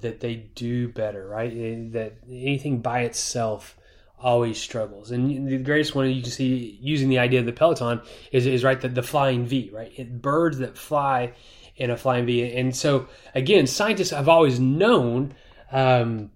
that 0.00 0.20
they 0.20 0.34
do 0.34 0.88
better, 0.88 1.26
right? 1.28 1.92
That 1.92 2.16
anything 2.28 2.80
by 2.80 3.02
itself 3.02 3.76
always 4.20 4.60
struggles. 4.60 5.10
And 5.10 5.48
the 5.48 5.58
greatest 5.58 5.94
one 5.94 6.10
you 6.10 6.22
can 6.22 6.30
see 6.30 6.78
using 6.80 7.08
the 7.08 7.18
idea 7.18 7.40
of 7.40 7.46
the 7.46 7.52
Peloton 7.52 8.00
is, 8.32 8.46
is 8.46 8.64
right, 8.64 8.80
the, 8.80 8.88
the 8.88 9.02
flying 9.02 9.46
V, 9.46 9.70
right? 9.72 9.92
It, 9.96 10.20
birds 10.20 10.58
that 10.58 10.76
fly 10.76 11.32
in 11.76 11.90
a 11.90 11.96
flying 11.96 12.26
V. 12.26 12.52
And 12.56 12.74
so, 12.74 13.08
again, 13.34 13.66
scientists 13.66 14.10
have 14.10 14.28
always 14.28 14.58
known 14.58 15.34
um, 15.70 16.30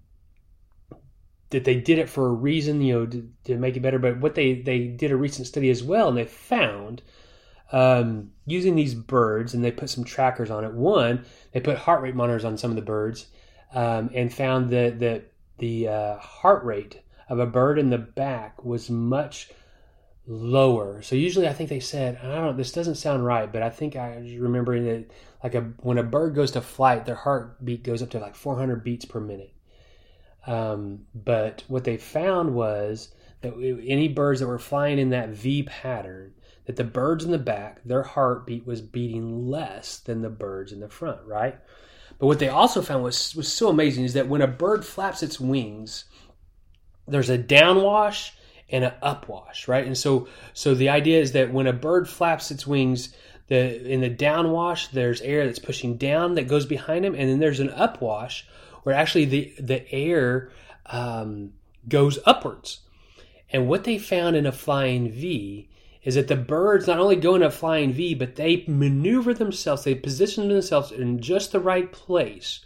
that 1.49 1.65
they 1.65 1.75
did 1.75 1.99
it 1.99 2.09
for 2.09 2.27
a 2.27 2.33
reason, 2.33 2.81
you 2.81 2.93
know, 2.93 3.05
to, 3.05 3.29
to, 3.45 3.57
make 3.57 3.75
it 3.75 3.81
better. 3.81 3.99
But 3.99 4.19
what 4.19 4.35
they, 4.35 4.61
they 4.61 4.87
did 4.87 5.11
a 5.11 5.15
recent 5.17 5.47
study 5.47 5.69
as 5.69 5.83
well, 5.83 6.07
and 6.07 6.17
they 6.17 6.25
found 6.25 7.01
um, 7.71 8.31
using 8.45 8.75
these 8.75 8.95
birds, 8.95 9.53
and 9.53 9.63
they 9.63 9.71
put 9.71 9.89
some 9.89 10.03
trackers 10.03 10.49
on 10.49 10.63
it. 10.63 10.73
One, 10.73 11.25
they 11.51 11.59
put 11.59 11.77
heart 11.77 12.01
rate 12.01 12.15
monitors 12.15 12.45
on 12.45 12.57
some 12.57 12.71
of 12.71 12.75
the 12.75 12.81
birds 12.81 13.27
um, 13.73 14.09
and 14.13 14.33
found 14.33 14.69
that, 14.69 14.99
that 14.99 15.31
the 15.57 15.89
uh, 15.89 16.17
heart 16.17 16.63
rate 16.63 17.02
of 17.29 17.39
a 17.39 17.45
bird 17.45 17.79
in 17.79 17.89
the 17.89 17.97
back 17.97 18.63
was 18.63 18.89
much 18.89 19.49
lower. 20.25 21.01
So 21.01 21.15
usually 21.15 21.47
I 21.47 21.53
think 21.53 21.69
they 21.69 21.79
said, 21.79 22.19
I 22.21 22.27
don't 22.27 22.45
know, 22.45 22.53
this 22.53 22.71
doesn't 22.71 22.95
sound 22.95 23.25
right, 23.25 23.51
but 23.51 23.61
I 23.61 23.69
think 23.69 23.95
I 23.95 24.17
was 24.17 24.35
remembering 24.35 24.85
that 24.85 25.11
like 25.43 25.55
a 25.55 25.61
when 25.81 25.97
a 25.97 26.03
bird 26.03 26.35
goes 26.35 26.51
to 26.51 26.61
flight, 26.61 27.05
their 27.05 27.15
heartbeat 27.15 27.83
goes 27.83 28.01
up 28.01 28.09
to 28.11 28.19
like 28.19 28.35
400 28.35 28.83
beats 28.83 29.05
per 29.05 29.19
minute. 29.19 29.53
Um, 30.45 31.05
but 31.13 31.63
what 31.67 31.83
they 31.83 31.97
found 31.97 32.53
was 32.53 33.13
that 33.41 33.53
any 33.85 34.07
birds 34.07 34.39
that 34.39 34.47
were 34.47 34.59
flying 34.59 34.99
in 34.99 35.09
that 35.09 35.29
V 35.29 35.63
pattern, 35.63 36.33
that 36.65 36.75
the 36.75 36.83
birds 36.83 37.23
in 37.25 37.31
the 37.31 37.37
back, 37.37 37.81
their 37.83 38.03
heartbeat 38.03 38.65
was 38.65 38.81
beating 38.81 39.49
less 39.49 39.97
than 39.99 40.21
the 40.21 40.29
birds 40.29 40.71
in 40.71 40.79
the 40.79 40.89
front, 40.89 41.21
right? 41.25 41.59
But 42.19 42.27
what 42.27 42.39
they 42.39 42.49
also 42.49 42.81
found 42.81 43.03
was 43.03 43.35
was 43.35 43.51
so 43.51 43.69
amazing 43.69 44.05
is 44.05 44.13
that 44.13 44.29
when 44.29 44.41
a 44.41 44.47
bird 44.47 44.85
flaps 44.85 45.23
its 45.23 45.39
wings, 45.39 46.05
there's 47.07 47.29
a 47.29 47.37
downwash 47.37 48.31
and 48.69 48.85
an 48.85 48.93
upwash, 49.03 49.67
right? 49.67 49.85
And 49.85 49.97
so, 49.97 50.27
so 50.53 50.73
the 50.73 50.89
idea 50.89 51.19
is 51.19 51.33
that 51.33 51.51
when 51.51 51.67
a 51.67 51.73
bird 51.73 52.09
flaps 52.09 52.49
its 52.49 52.65
wings, 52.65 53.13
the 53.47 53.91
in 53.91 54.01
the 54.01 54.09
downwash 54.09 54.89
there's 54.91 55.21
air 55.21 55.45
that's 55.45 55.59
pushing 55.59 55.97
down 55.97 56.35
that 56.35 56.47
goes 56.47 56.65
behind 56.65 57.05
him 57.05 57.13
and 57.13 57.29
then 57.29 57.39
there's 57.39 57.59
an 57.59 57.69
upwash 57.69 58.43
where 58.83 58.95
actually 58.95 59.25
the 59.25 59.53
the 59.59 59.91
air 59.93 60.51
um, 60.87 61.53
goes 61.87 62.19
upwards 62.25 62.79
and 63.51 63.67
what 63.67 63.83
they 63.83 63.97
found 63.97 64.35
in 64.35 64.45
a 64.45 64.51
flying 64.51 65.11
v 65.11 65.69
is 66.03 66.15
that 66.15 66.27
the 66.27 66.35
birds 66.35 66.87
not 66.87 66.99
only 66.99 67.15
go 67.15 67.35
in 67.35 67.43
a 67.43 67.51
flying 67.51 67.91
v 67.91 68.13
but 68.13 68.35
they 68.35 68.63
maneuver 68.67 69.33
themselves 69.33 69.83
they 69.83 69.95
position 69.95 70.47
themselves 70.47 70.91
in 70.91 71.19
just 71.19 71.51
the 71.51 71.59
right 71.59 71.91
place 71.91 72.61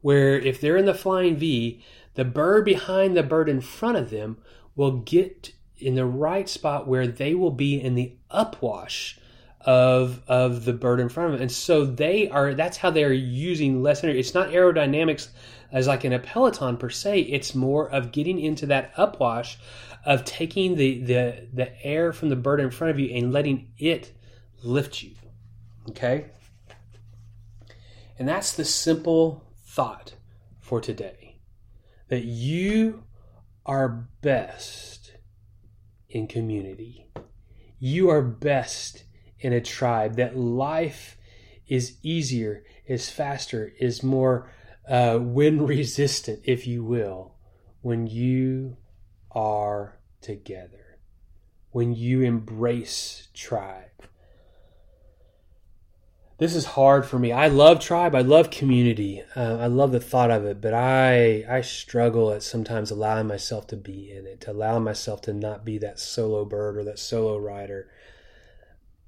where 0.00 0.38
if 0.38 0.60
they're 0.60 0.76
in 0.76 0.86
the 0.86 0.94
flying 0.94 1.36
v 1.36 1.84
the 2.18 2.24
bird 2.24 2.64
behind 2.64 3.16
the 3.16 3.22
bird 3.22 3.48
in 3.48 3.60
front 3.60 3.96
of 3.96 4.10
them 4.10 4.38
will 4.74 4.90
get 4.90 5.52
in 5.78 5.94
the 5.94 6.04
right 6.04 6.48
spot 6.48 6.88
where 6.88 7.06
they 7.06 7.32
will 7.32 7.52
be 7.52 7.80
in 7.80 7.94
the 7.94 8.12
upwash 8.28 9.16
of 9.60 10.20
of 10.26 10.64
the 10.64 10.72
bird 10.72 10.98
in 10.98 11.08
front 11.08 11.28
of 11.28 11.32
them. 11.34 11.42
And 11.42 11.52
so 11.52 11.86
they 11.86 12.28
are 12.28 12.54
that's 12.54 12.78
how 12.78 12.90
they're 12.90 13.12
using 13.12 13.84
less 13.84 14.02
energy. 14.02 14.18
It's 14.18 14.34
not 14.34 14.48
aerodynamics 14.48 15.28
as 15.70 15.86
like 15.86 16.04
in 16.04 16.12
a 16.12 16.18
peloton 16.18 16.76
per 16.76 16.90
se. 16.90 17.20
It's 17.20 17.54
more 17.54 17.88
of 17.88 18.10
getting 18.10 18.40
into 18.40 18.66
that 18.66 18.92
upwash 18.96 19.54
of 20.04 20.24
taking 20.24 20.74
the 20.74 21.00
the 21.00 21.46
the 21.52 21.86
air 21.86 22.12
from 22.12 22.30
the 22.30 22.36
bird 22.36 22.58
in 22.58 22.72
front 22.72 22.90
of 22.90 22.98
you 22.98 23.14
and 23.14 23.32
letting 23.32 23.70
it 23.78 24.10
lift 24.64 25.04
you. 25.04 25.12
Okay? 25.90 26.24
And 28.18 28.26
that's 28.26 28.56
the 28.56 28.64
simple 28.64 29.44
thought 29.64 30.14
for 30.58 30.80
today. 30.80 31.37
That 32.08 32.24
you 32.24 33.04
are 33.66 33.88
best 34.22 35.12
in 36.08 36.26
community. 36.26 37.10
You 37.78 38.10
are 38.10 38.22
best 38.22 39.04
in 39.40 39.52
a 39.52 39.60
tribe, 39.60 40.16
that 40.16 40.36
life 40.36 41.16
is 41.68 41.96
easier, 42.02 42.64
is 42.86 43.10
faster, 43.10 43.72
is 43.78 44.02
more 44.02 44.50
uh, 44.88 45.18
wind 45.20 45.68
resistant, 45.68 46.40
if 46.44 46.66
you 46.66 46.82
will, 46.82 47.34
when 47.82 48.06
you 48.06 48.76
are 49.30 49.98
together, 50.20 50.98
when 51.70 51.94
you 51.94 52.22
embrace 52.22 53.28
tribe. 53.34 53.84
This 56.38 56.54
is 56.54 56.64
hard 56.64 57.04
for 57.04 57.18
me. 57.18 57.32
I 57.32 57.48
love 57.48 57.80
tribe. 57.80 58.14
I 58.14 58.20
love 58.20 58.50
community. 58.50 59.22
Uh, 59.36 59.56
I 59.56 59.66
love 59.66 59.90
the 59.92 60.00
thought 60.00 60.30
of 60.30 60.44
it, 60.44 60.60
but 60.60 60.72
I 60.72 61.44
I 61.48 61.60
struggle 61.62 62.32
at 62.32 62.42
sometimes 62.42 62.90
allowing 62.90 63.26
myself 63.26 63.66
to 63.68 63.76
be 63.76 64.10
in 64.12 64.26
it, 64.26 64.40
to 64.42 64.52
allow 64.52 64.78
myself 64.78 65.20
to 65.22 65.32
not 65.32 65.64
be 65.64 65.78
that 65.78 65.98
solo 65.98 66.44
bird 66.44 66.76
or 66.76 66.84
that 66.84 66.98
solo 66.98 67.36
rider 67.38 67.88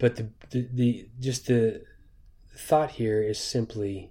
but 0.01 0.17
the, 0.17 0.31
the, 0.51 0.69
the 0.73 1.09
just 1.21 1.47
the 1.47 1.85
thought 2.57 2.91
here 2.93 3.23
is 3.23 3.39
simply 3.39 4.11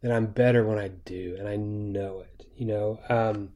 that 0.00 0.12
I'm 0.12 0.26
better 0.26 0.64
when 0.64 0.78
I 0.78 0.88
do, 0.88 1.36
and 1.38 1.46
I 1.48 1.56
know 1.56 2.20
it. 2.20 2.46
You 2.56 2.66
know, 2.66 3.00
um, 3.10 3.50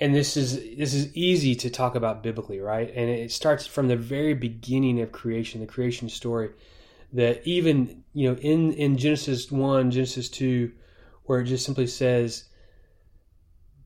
and 0.00 0.14
this 0.14 0.36
is 0.36 0.54
this 0.78 0.94
is 0.94 1.14
easy 1.14 1.54
to 1.56 1.68
talk 1.68 1.96
about 1.96 2.22
biblically, 2.22 2.60
right? 2.60 2.88
And 2.94 3.10
it 3.10 3.32
starts 3.32 3.66
from 3.66 3.88
the 3.88 3.96
very 3.96 4.32
beginning 4.32 5.00
of 5.02 5.12
creation, 5.12 5.60
the 5.60 5.66
creation 5.66 6.08
story. 6.08 6.50
That 7.14 7.46
even 7.46 8.04
you 8.12 8.30
know 8.30 8.36
in 8.38 8.72
in 8.72 8.98
Genesis 8.98 9.50
one, 9.50 9.90
Genesis 9.90 10.28
two, 10.28 10.72
where 11.24 11.40
it 11.40 11.46
just 11.46 11.64
simply 11.64 11.86
says, 11.86 12.44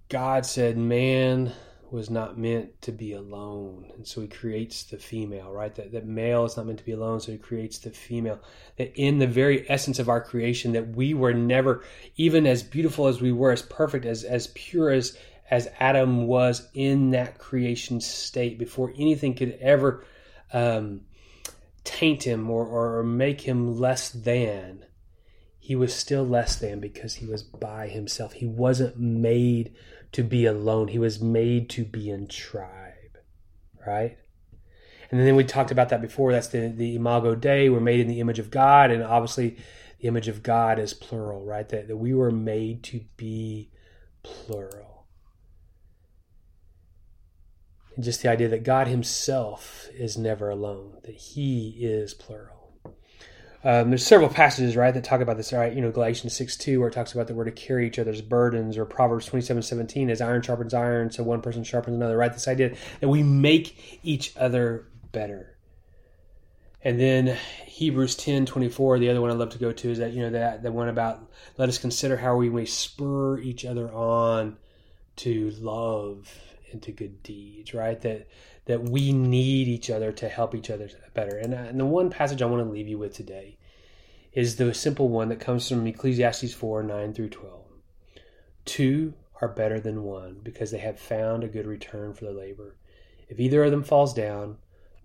God 0.08 0.44
said, 0.44 0.76
"Man, 0.76 1.52
was 1.90 2.10
not 2.10 2.38
meant 2.38 2.80
to 2.82 2.92
be 2.92 3.12
alone. 3.12 3.90
And 3.96 4.06
so 4.06 4.20
he 4.20 4.28
creates 4.28 4.82
the 4.84 4.98
female, 4.98 5.52
right? 5.52 5.74
That, 5.74 5.92
that 5.92 6.06
male 6.06 6.44
is 6.44 6.56
not 6.56 6.66
meant 6.66 6.78
to 6.78 6.84
be 6.84 6.92
alone, 6.92 7.20
so 7.20 7.32
he 7.32 7.38
creates 7.38 7.78
the 7.78 7.90
female. 7.90 8.40
That 8.76 8.92
in 8.94 9.18
the 9.18 9.26
very 9.26 9.68
essence 9.70 9.98
of 9.98 10.08
our 10.08 10.20
creation, 10.20 10.72
that 10.72 10.96
we 10.96 11.14
were 11.14 11.32
never, 11.32 11.82
even 12.16 12.46
as 12.46 12.62
beautiful 12.62 13.06
as 13.06 13.20
we 13.20 13.32
were, 13.32 13.52
as 13.52 13.62
perfect, 13.62 14.04
as, 14.04 14.24
as 14.24 14.48
pure 14.48 14.90
as, 14.90 15.16
as 15.50 15.68
Adam 15.80 16.26
was 16.26 16.68
in 16.74 17.10
that 17.10 17.38
creation 17.38 18.00
state 18.00 18.58
before 18.58 18.92
anything 18.98 19.34
could 19.34 19.56
ever 19.60 20.04
um, 20.52 21.02
taint 21.84 22.24
him 22.24 22.50
or, 22.50 22.66
or 22.66 23.02
make 23.02 23.42
him 23.42 23.78
less 23.78 24.10
than. 24.10 24.84
He 25.58 25.76
was 25.76 25.94
still 25.94 26.26
less 26.26 26.56
than 26.56 26.80
because 26.80 27.16
he 27.16 27.26
was 27.26 27.42
by 27.42 27.88
himself. 27.88 28.32
He 28.34 28.46
wasn't 28.46 28.98
made 28.98 29.74
to 30.12 30.22
be 30.22 30.46
alone. 30.46 30.88
He 30.88 30.98
was 30.98 31.20
made 31.20 31.68
to 31.70 31.84
be 31.84 32.08
in 32.08 32.26
tribe, 32.26 33.18
right? 33.86 34.16
And 35.10 35.20
then 35.20 35.36
we 35.36 35.44
talked 35.44 35.70
about 35.70 35.88
that 35.90 36.02
before. 36.02 36.32
That's 36.32 36.48
the, 36.48 36.68
the 36.68 36.96
Imago 36.96 37.34
Dei. 37.34 37.68
We're 37.68 37.80
made 37.80 38.00
in 38.00 38.08
the 38.08 38.20
image 38.20 38.38
of 38.38 38.50
God, 38.50 38.90
and 38.90 39.02
obviously 39.02 39.58
the 40.00 40.08
image 40.08 40.28
of 40.28 40.42
God 40.42 40.78
is 40.78 40.94
plural, 40.94 41.44
right? 41.44 41.68
That, 41.68 41.88
that 41.88 41.96
we 41.96 42.14
were 42.14 42.30
made 42.30 42.82
to 42.84 43.00
be 43.16 43.70
plural. 44.22 44.87
And 47.98 48.04
just 48.04 48.22
the 48.22 48.30
idea 48.30 48.46
that 48.50 48.62
God 48.62 48.86
Himself 48.86 49.88
is 49.92 50.16
never 50.16 50.50
alone, 50.50 50.98
that 51.02 51.16
He 51.16 51.74
is 51.80 52.14
plural. 52.14 52.72
Um, 53.64 53.90
there's 53.90 54.06
several 54.06 54.28
passages, 54.28 54.76
right, 54.76 54.94
that 54.94 55.02
talk 55.02 55.20
about 55.20 55.36
this, 55.36 55.52
right? 55.52 55.74
You 55.74 55.80
know, 55.80 55.90
Galatians 55.90 56.32
6 56.36 56.56
2, 56.58 56.78
where 56.78 56.90
it 56.90 56.92
talks 56.92 57.12
about 57.12 57.26
that 57.26 57.34
we're 57.34 57.42
to 57.42 57.50
carry 57.50 57.88
each 57.88 57.98
other's 57.98 58.22
burdens, 58.22 58.78
or 58.78 58.84
Proverbs 58.84 59.26
27 59.26 59.64
17, 59.64 60.10
as 60.10 60.20
iron 60.20 60.42
sharpens 60.42 60.74
iron, 60.74 61.10
so 61.10 61.24
one 61.24 61.42
person 61.42 61.64
sharpens 61.64 61.96
another, 61.96 62.16
right? 62.16 62.32
This 62.32 62.46
idea 62.46 62.76
that 63.00 63.08
we 63.08 63.24
make 63.24 63.98
each 64.04 64.32
other 64.36 64.86
better. 65.10 65.58
And 66.84 67.00
then 67.00 67.36
Hebrews 67.66 68.14
10 68.14 68.46
24, 68.46 69.00
the 69.00 69.10
other 69.10 69.20
one 69.20 69.32
I 69.32 69.34
love 69.34 69.50
to 69.50 69.58
go 69.58 69.72
to 69.72 69.90
is 69.90 69.98
that, 69.98 70.12
you 70.12 70.22
know, 70.22 70.30
that 70.30 70.62
the 70.62 70.70
one 70.70 70.88
about 70.88 71.28
let 71.56 71.68
us 71.68 71.78
consider 71.78 72.16
how 72.16 72.36
we 72.36 72.48
may 72.48 72.64
spur 72.64 73.40
each 73.40 73.64
other 73.64 73.92
on 73.92 74.56
to 75.16 75.50
love 75.58 76.32
and 76.72 76.82
to 76.82 76.92
good 76.92 77.22
deeds, 77.22 77.74
right? 77.74 78.00
That 78.00 78.28
that 78.66 78.82
we 78.82 79.12
need 79.12 79.68
each 79.68 79.90
other 79.90 80.12
to 80.12 80.28
help 80.28 80.54
each 80.54 80.70
other 80.70 80.90
better. 81.14 81.36
And, 81.36 81.54
uh, 81.54 81.58
and 81.58 81.80
the 81.80 81.86
one 81.86 82.10
passage 82.10 82.42
I 82.42 82.46
want 82.46 82.62
to 82.64 82.70
leave 82.70 82.88
you 82.88 82.98
with 82.98 83.14
today 83.14 83.56
is 84.32 84.56
the 84.56 84.74
simple 84.74 85.08
one 85.08 85.30
that 85.30 85.40
comes 85.40 85.68
from 85.68 85.86
Ecclesiastes 85.86 86.52
4 86.52 86.82
9 86.82 87.14
through 87.14 87.30
12. 87.30 87.64
Two 88.64 89.14
are 89.40 89.48
better 89.48 89.80
than 89.80 90.02
one 90.02 90.40
because 90.42 90.70
they 90.70 90.78
have 90.78 91.00
found 91.00 91.42
a 91.42 91.48
good 91.48 91.66
return 91.66 92.12
for 92.12 92.24
their 92.24 92.34
labor. 92.34 92.76
If 93.28 93.40
either 93.40 93.64
of 93.64 93.70
them 93.70 93.84
falls 93.84 94.12
down, 94.12 94.58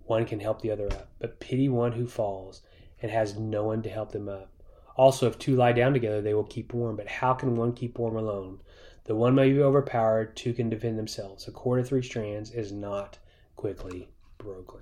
one 0.04 0.26
can 0.26 0.40
help 0.40 0.60
the 0.60 0.70
other 0.70 0.86
up. 0.86 1.08
But 1.18 1.40
pity 1.40 1.68
one 1.68 1.92
who 1.92 2.06
falls 2.06 2.62
and 3.00 3.10
has 3.10 3.38
no 3.38 3.64
one 3.64 3.82
to 3.82 3.88
help 3.88 4.12
them 4.12 4.28
up. 4.28 4.50
Also, 4.96 5.26
if 5.26 5.38
two 5.38 5.56
lie 5.56 5.72
down 5.72 5.92
together, 5.92 6.20
they 6.20 6.34
will 6.34 6.44
keep 6.44 6.72
warm. 6.72 6.96
But 6.96 7.08
how 7.08 7.34
can 7.34 7.56
one 7.56 7.72
keep 7.72 7.98
warm 7.98 8.16
alone? 8.16 8.60
The 9.04 9.14
one 9.14 9.34
may 9.34 9.52
be 9.52 9.60
overpowered, 9.60 10.34
two 10.34 10.54
can 10.54 10.70
defend 10.70 10.98
themselves. 10.98 11.46
A 11.46 11.50
cord 11.50 11.80
of 11.80 11.88
three 11.88 12.02
strands 12.02 12.50
is 12.50 12.72
not 12.72 13.18
quickly 13.54 14.08
broken. 14.38 14.80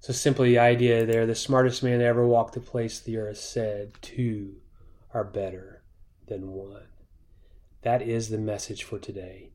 So 0.00 0.12
simply 0.12 0.50
the 0.50 0.58
idea 0.58 1.04
there, 1.04 1.26
the 1.26 1.34
smartest 1.34 1.82
man 1.82 1.98
that 1.98 2.06
ever 2.06 2.26
walked 2.26 2.54
the 2.54 2.60
place 2.60 3.00
the 3.00 3.18
earth 3.18 3.38
said, 3.38 3.92
two 4.02 4.56
are 5.12 5.24
better 5.24 5.82
than 6.26 6.52
one. 6.52 6.86
That 7.82 8.02
is 8.02 8.28
the 8.28 8.38
message 8.38 8.84
for 8.84 8.98
today. 8.98 9.50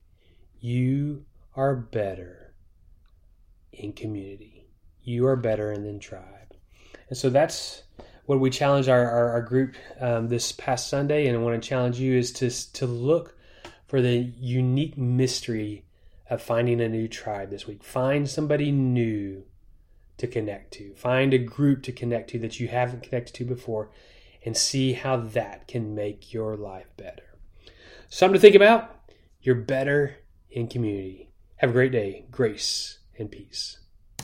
You 0.59 1.25
are 1.55 1.75
better 1.75 2.53
in 3.71 3.93
community. 3.93 4.67
You 5.03 5.25
are 5.27 5.35
better 5.37 5.71
in 5.71 5.83
the 5.83 5.99
tribe. 5.99 6.53
And 7.09 7.17
so 7.17 7.29
that's 7.29 7.83
what 8.25 8.41
we 8.41 8.49
challenge 8.49 8.89
our, 8.89 9.09
our, 9.09 9.29
our 9.31 9.41
group 9.41 9.75
um, 10.01 10.27
this 10.27 10.51
past 10.51 10.89
Sunday, 10.89 11.27
and 11.27 11.37
I 11.37 11.39
want 11.39 11.61
to 11.61 11.67
challenge 11.67 11.97
you 11.97 12.17
is 12.17 12.33
to, 12.33 12.49
to 12.73 12.85
look 12.85 13.36
for 13.87 14.01
the 14.01 14.31
unique 14.37 14.97
mystery 14.97 15.85
of 16.29 16.41
finding 16.41 16.81
a 16.81 16.89
new 16.89 17.07
tribe 17.07 17.49
this 17.49 17.65
week. 17.65 17.83
Find 17.83 18.29
somebody 18.29 18.71
new 18.71 19.45
to 20.17 20.27
connect 20.27 20.73
to. 20.73 20.93
Find 20.95 21.33
a 21.33 21.37
group 21.37 21.83
to 21.83 21.91
connect 21.91 22.29
to 22.31 22.39
that 22.39 22.59
you 22.59 22.67
haven't 22.67 23.03
connected 23.03 23.33
to 23.35 23.45
before 23.45 23.89
and 24.45 24.55
see 24.55 24.93
how 24.93 25.17
that 25.17 25.67
can 25.67 25.95
make 25.95 26.33
your 26.33 26.55
life 26.57 26.87
better. 26.97 27.23
Something 28.09 28.33
to 28.35 28.39
think 28.39 28.55
about. 28.55 28.93
You're 29.41 29.55
better 29.55 30.17
in 30.49 30.67
community. 30.67 31.29
Have 31.57 31.69
a 31.69 31.73
great 31.73 31.91
day. 31.91 32.25
Grace 32.29 32.99
and 33.17 33.31
peace. 33.31 33.79